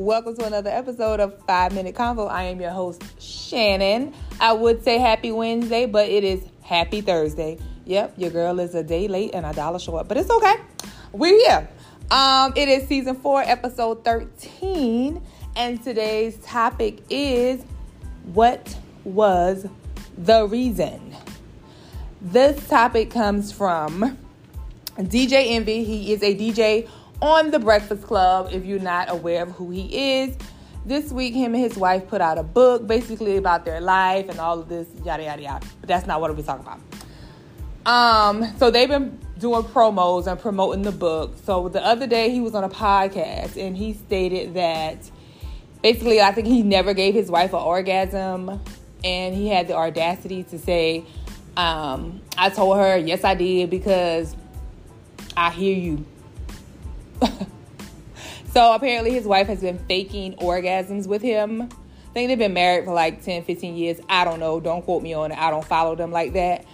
[0.00, 2.26] Welcome to another episode of Five Minute Convo.
[2.26, 4.14] I am your host, Shannon.
[4.40, 7.58] I would say happy Wednesday, but it is happy Thursday.
[7.84, 10.54] Yep, your girl is a day late and a dollar short, but it's okay.
[11.12, 11.68] We're here.
[12.10, 15.22] Um, it is season four, episode 13,
[15.54, 17.62] and today's topic is
[18.32, 19.66] what was
[20.16, 21.14] the reason?
[22.22, 24.16] This topic comes from
[24.96, 25.84] DJ Envy.
[25.84, 26.88] He is a DJ
[27.22, 28.50] on The Breakfast Club.
[28.52, 30.36] If you're not aware of who he is,
[30.84, 34.38] this week him and his wife put out a book basically about their life and
[34.38, 35.66] all of this yada yada yada.
[35.80, 36.80] But that's not what we're talking about.
[37.86, 41.36] Um, so they've been doing promos and promoting the book.
[41.44, 45.10] So the other day he was on a podcast and he stated that
[45.82, 48.60] basically I think he never gave his wife an orgasm
[49.02, 51.04] and he had the audacity to say,
[51.56, 54.36] um, I told her, yes I did because
[55.36, 56.04] I hear you.
[58.52, 61.62] so apparently his wife has been faking orgasms with him.
[61.62, 64.00] I think they've been married for like 10, 15 years.
[64.08, 64.58] I don't know.
[64.58, 65.38] Don't quote me on it.
[65.38, 66.64] I don't follow them like that.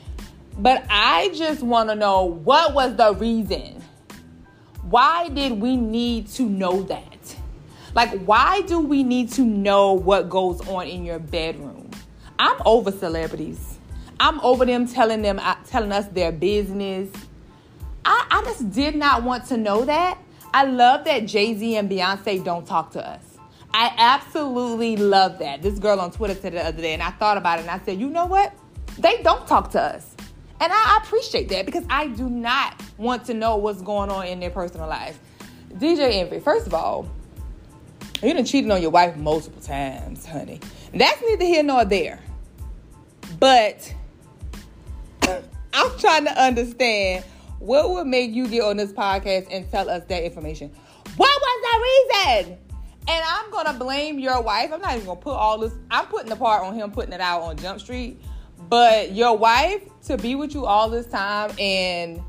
[0.58, 3.82] But I just want to know what was the reason?
[4.88, 7.36] Why did we need to know that?
[7.94, 11.90] Like, why do we need to know what goes on in your bedroom?
[12.38, 13.78] I'm over celebrities.
[14.20, 17.10] I'm over them telling them uh, telling us their business.
[18.04, 20.18] I, I just did not want to know that.
[20.52, 23.22] I love that Jay Z and Beyonce don't talk to us.
[23.72, 25.60] I absolutely love that.
[25.60, 27.78] This girl on Twitter said the other day, and I thought about it and I
[27.84, 28.54] said, you know what?
[28.98, 30.16] They don't talk to us.
[30.60, 34.40] And I appreciate that because I do not want to know what's going on in
[34.40, 35.18] their personal lives.
[35.74, 37.06] DJ Envy, first of all,
[38.22, 40.60] you done cheated on your wife multiple times, honey.
[40.94, 42.20] That's neither here nor there.
[43.38, 43.94] But
[45.74, 47.24] I'm trying to understand
[47.58, 50.70] what would make you get on this podcast and tell us that information?
[51.16, 52.58] What was the reason?
[53.08, 54.72] And I'm gonna blame your wife.
[54.72, 55.72] I'm not even gonna put all this.
[55.90, 58.20] I'm putting the part on him putting it out on Jump Street.
[58.68, 62.20] But your wife to be with you all this time and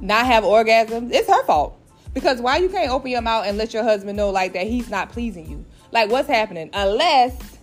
[0.00, 1.78] not have orgasms, it's her fault.
[2.14, 4.88] Because why you can't open your mouth and let your husband know like that he's
[4.88, 5.64] not pleasing you?
[5.92, 6.70] Like what's happening?
[6.72, 7.58] Unless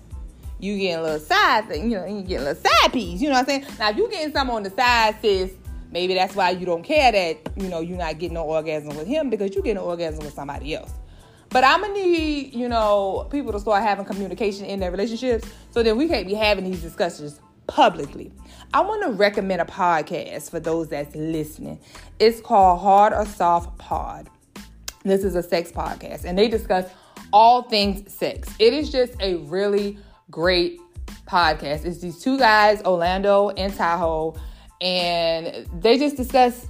[0.60, 3.22] you getting a little side thing, you know, you getting a little side piece.
[3.22, 3.66] You know what I'm saying?
[3.80, 5.54] Now if you getting something on the side, sis,
[5.92, 9.08] Maybe that's why you don't care that, you know, you're not getting no orgasm with
[9.08, 10.94] him because you're getting an orgasm with somebody else.
[11.50, 15.84] But I'm gonna need, you know, people to start having communication in their relationships so
[15.84, 18.32] that we can't be having these discussions publicly.
[18.74, 21.80] I want to recommend a podcast for those that's listening.
[22.20, 24.30] It's called Hard or Soft Pod.
[25.04, 26.90] This is a sex podcast, and they discuss
[27.34, 28.54] all things sex.
[28.60, 29.98] It is just a really
[30.30, 30.80] great
[31.28, 31.86] podcast.
[31.86, 34.36] It's these two guys, Orlando and Tahoe
[34.82, 36.68] and they just discuss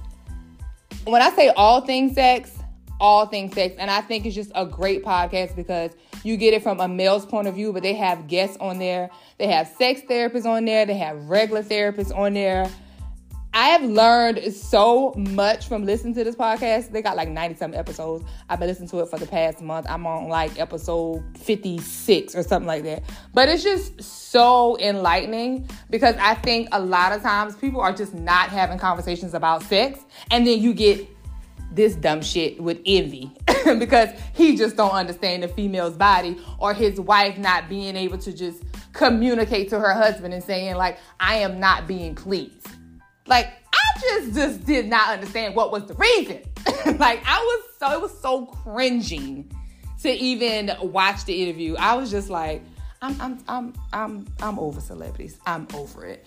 [1.04, 2.56] when I say all things sex,
[3.00, 5.92] all things sex, and I think it's just a great podcast because
[6.22, 9.10] you get it from a male's point of view, but they have guests on there,
[9.38, 12.70] they have sex therapists on there, they have regular therapists on there,
[13.54, 16.90] I have learned so much from listening to this podcast.
[16.90, 18.24] They got like 90 some episodes.
[18.48, 19.86] I've been listening to it for the past month.
[19.90, 23.02] I'm on like episode 56 or something like that.
[23.34, 28.14] But it's just so enlightening because I think a lot of times people are just
[28.14, 30.00] not having conversations about sex.
[30.30, 31.06] And then you get
[31.70, 33.32] this dumb shit with envy
[33.78, 38.32] because he just don't understand the female's body or his wife not being able to
[38.32, 38.62] just
[38.94, 42.66] communicate to her husband and saying like I am not being pleased.
[43.32, 46.42] Like I just just did not understand what was the reason.
[46.98, 49.50] like I was so it was so cringing
[50.02, 51.74] to even watch the interview.
[51.76, 52.62] I was just like,
[53.00, 55.38] I'm I'm I'm I'm I'm over celebrities.
[55.46, 56.26] I'm over it.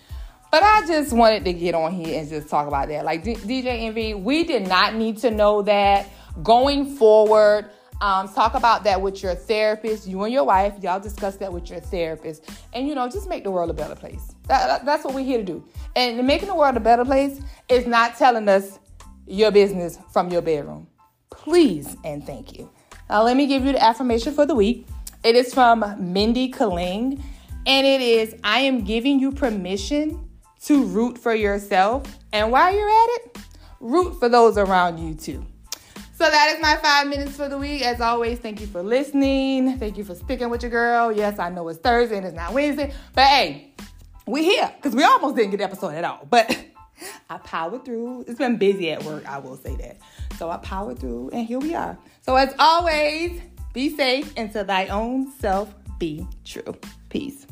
[0.50, 3.04] But I just wanted to get on here and just talk about that.
[3.04, 6.08] Like D- DJ Envy, we did not need to know that
[6.42, 7.70] going forward.
[8.00, 10.74] Um, talk about that with your therapist, you and your wife.
[10.82, 13.94] Y'all discuss that with your therapist, and you know, just make the world a better
[13.94, 14.34] place.
[14.48, 15.64] That, that, that's what we're here to do.
[15.96, 17.40] And making the world a better place
[17.70, 18.78] is not telling us
[19.26, 20.86] your business from your bedroom.
[21.30, 22.70] Please and thank you.
[23.08, 24.86] Now, let me give you the affirmation for the week.
[25.24, 27.22] It is from Mindy Kaling,
[27.66, 30.28] and it is I am giving you permission
[30.64, 32.18] to root for yourself.
[32.32, 33.38] And while you're at it,
[33.80, 35.46] root for those around you too.
[36.14, 37.82] So that is my five minutes for the week.
[37.82, 39.78] As always, thank you for listening.
[39.78, 41.12] Thank you for sticking with your girl.
[41.12, 43.72] Yes, I know it's Thursday and it's not Wednesday, but hey,
[44.26, 46.26] we here because we almost didn't get the episode at all.
[46.28, 46.56] But
[47.30, 48.24] I powered through.
[48.26, 49.98] It's been busy at work, I will say that.
[50.38, 51.96] So I powered through, and here we are.
[52.22, 53.40] So as always,
[53.72, 56.76] be safe and to thy own self be true.
[57.08, 57.46] Peace.